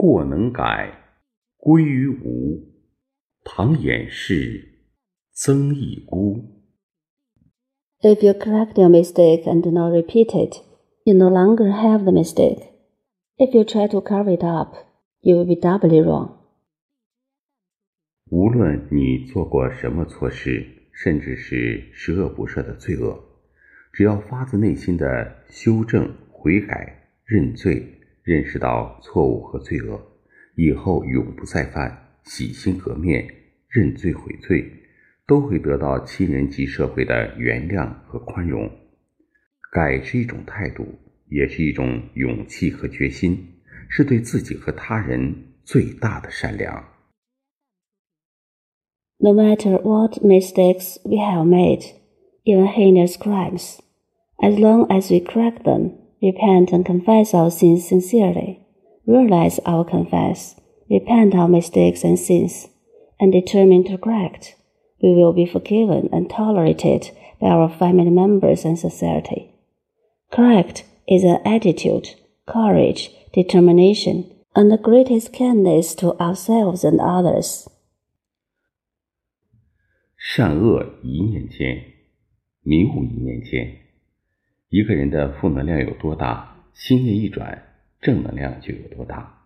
[0.00, 0.94] 过能改，
[1.58, 2.72] 归于无。
[3.44, 4.86] 唐掩饰，
[5.34, 6.42] 曾益孤。
[8.00, 10.62] If you correct your mistake and do not repeat it,
[11.04, 12.70] you no longer have the mistake.
[13.36, 14.74] If you try to cover it up,
[15.20, 16.38] you will be doubly wrong.
[18.30, 23.22] 无论你做过什么错事，甚至是十恶不赦的罪恶，
[23.92, 27.99] 只要发自内心的修正、悔改、认罪，
[28.30, 30.00] 认识到错误和罪恶，
[30.54, 33.26] 以后永不再犯，洗心革面，
[33.68, 34.70] 认罪悔罪，
[35.26, 38.70] 都会得到亲人及社会的原谅和宽容。
[39.72, 40.86] 改是一种态度，
[41.28, 43.36] 也是一种勇气和决心，
[43.88, 45.34] 是对自己和他人
[45.64, 46.84] 最大的善良。
[49.18, 51.82] No matter what mistakes we have made,
[52.44, 53.80] even heinous crimes,
[54.38, 58.61] as long as we correct them, repent and confess our sins sincerely,
[59.05, 60.55] realize our confess,
[60.89, 62.67] repent our mistakes and sins,
[63.19, 64.55] and determine to correct,
[65.01, 69.53] we will be forgiven and tolerated by our family members and society.
[70.31, 72.15] Correct is an attitude,
[72.47, 77.67] courage, determination, and the greatest kindness to ourselves and others.
[80.17, 81.83] 善恶一念间，
[82.63, 83.78] 迷雾一念间。
[84.70, 87.60] 一个人的负能量有多大，心念一转，
[88.00, 89.42] 正能量就有多大。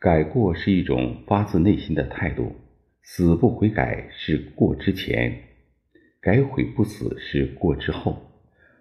[0.00, 2.56] 改过是一种发自内心的态度，
[3.02, 5.44] 死不悔改是过之前，
[6.20, 8.20] 改悔不死是过之后。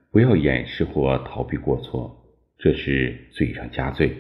[0.10, 4.18] 不要掩饰或逃避过错，这是罪上加罪，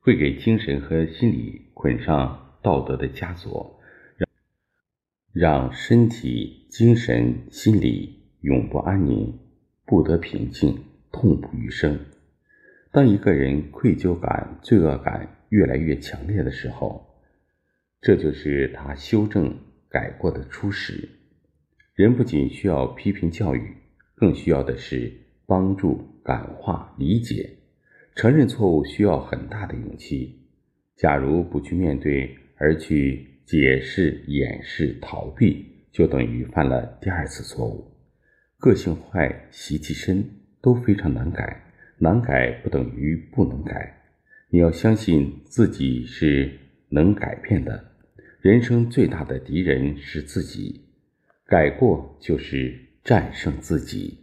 [0.00, 3.80] 会给精神和心理捆上道德的枷锁。
[5.32, 9.38] 让身体、精神、心理永不安宁，
[9.84, 10.78] 不得平静，
[11.10, 11.98] 痛不欲生。
[12.90, 17.04] 当一个人愧疚感、罪恶感越来越强烈的时候，
[18.00, 19.56] 这就是他修正
[19.88, 21.08] 改过的初始。
[21.94, 23.76] 人不仅需要批评教育，
[24.14, 25.12] 更需要的是
[25.46, 27.50] 帮助、感化、理解。
[28.14, 30.48] 承认错误需要很大的勇气。
[30.96, 33.28] 假如不去面对，而去……
[33.44, 37.91] 解释、掩饰、逃避，就等于犯了第二次错误。
[38.62, 41.64] 个性坏、习气深都非常难改，
[41.98, 44.00] 难改不等于不能改。
[44.50, 47.90] 你要相信自己是能改变的。
[48.40, 50.82] 人生最大的敌人是自己，
[51.44, 54.18] 改过就是战胜自己。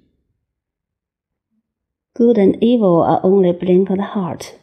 [2.13, 4.53] Good and evil are only blink of the heart,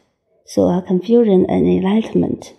[0.43, 2.53] so are confusion and enlightenment.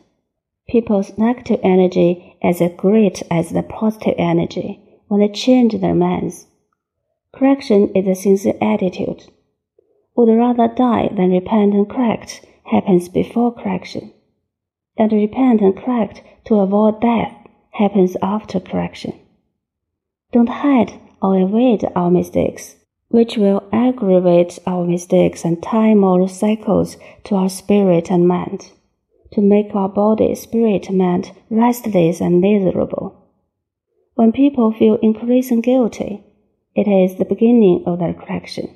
[0.69, 6.45] People's negative energy is as great as the positive energy when they change their minds.
[7.35, 9.25] Correction is a sincere attitude.
[10.17, 14.13] Would rather die than repent and correct happens before correction.
[14.97, 17.35] And repent and correct to avoid death
[17.73, 19.13] happens after correction.
[20.33, 22.77] Don't hide or evade our mistakes,
[23.09, 28.73] which will aggravate our mistakes and tie moral cycles to our spirit and mind
[29.33, 33.15] to make our body, spirit, mind restless and miserable.
[34.15, 36.25] When people feel increasing guilty,
[36.79, 38.67] it is the beginning of their correction.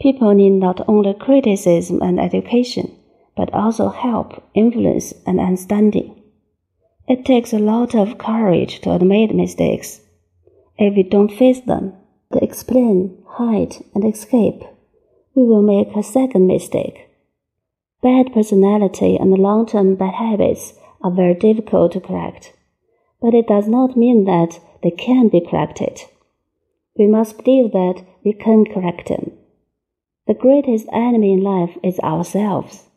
[0.00, 2.86] People need not only criticism and education,
[3.36, 6.22] but also help, influence, and understanding.
[7.08, 10.00] It takes a lot of courage to admit mistakes.
[10.78, 11.94] If we don't face them,
[12.32, 14.62] to explain, hide, and escape,
[15.34, 17.10] we will make a second mistake
[18.02, 20.72] Bad personality and long term bad habits
[21.02, 22.54] are very difficult to correct,
[23.20, 26.00] but it does not mean that they can be corrected
[26.99, 29.31] We must believe that we can correct them.
[30.25, 32.87] The greatest enemy in life is ourselves,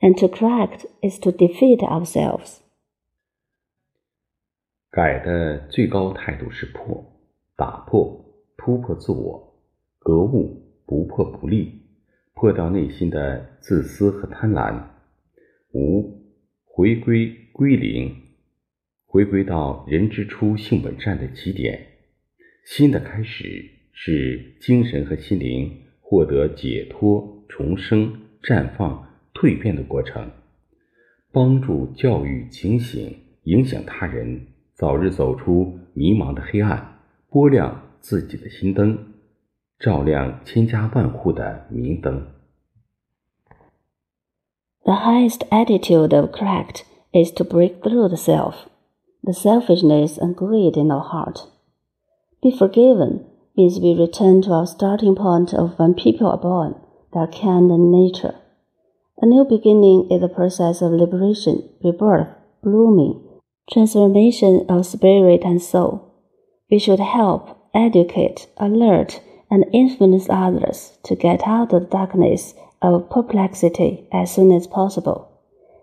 [0.00, 2.60] and to correct is to defeat ourselves.
[4.90, 7.04] 改的最高态度是破，
[7.56, 8.24] 打破，
[8.56, 9.54] 突破自我，
[9.98, 11.82] 格物，不破不立。
[12.36, 14.82] 破掉内心的自私和贪婪，
[15.72, 16.20] 无
[16.64, 18.12] 回归归零，
[19.06, 21.86] 回归到人之初性本善的起点。
[22.65, 28.13] 新的开始是精神和心灵获得解脱、重生、
[28.43, 30.31] 绽放、蜕变的过程。
[31.31, 39.13] 帮助教育警醒，影响他人，早日走出迷茫的黑暗，拨亮自己的心灯。
[39.79, 42.27] 照亮千家万户的明灯。
[44.83, 46.81] The highest attitude of correct
[47.13, 48.55] is to break through the self,
[49.23, 51.47] the selfishness and greed in our heart.
[52.41, 53.25] Be forgiven
[53.57, 56.75] means we return to our starting point of when people are born,
[57.13, 58.35] their kind and nature.
[59.21, 62.29] A new beginning is a process of liberation, rebirth,
[62.63, 63.21] blooming,
[63.69, 66.13] transformation of spirit and soul.
[66.71, 69.19] We should help, educate, alert,
[69.51, 75.29] and influence others to get out of the darkness of perplexity as soon as possible,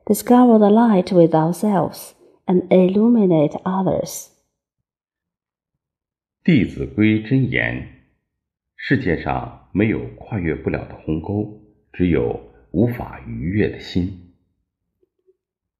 [0.07, 2.15] discover the light with ourselves,
[2.49, 4.31] and illuminate others.
[6.46, 7.88] 弟子规真言：
[8.76, 11.62] 世界上没有跨越不了的鸿沟，
[11.94, 12.40] 只有
[12.72, 14.34] 无法逾越的心。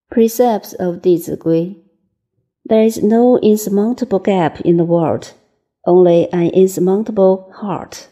[0.10, 1.78] Precepts of 弟子规
[2.66, 5.32] There is no insurmountable gap in the world,
[5.84, 8.08] only an insurmountable heart.